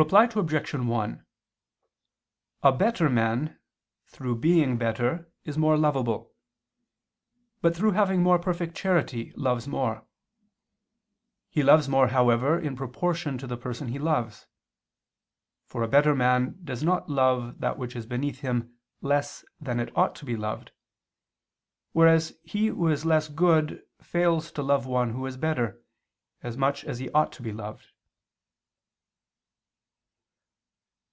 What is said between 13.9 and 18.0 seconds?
loves. For a better man does not love that which